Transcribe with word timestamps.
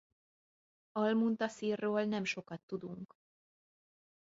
Al-Muntaszirról 0.93 2.03
nem 2.03 2.23
sokat 2.23 2.61
tudunk. 2.61 3.17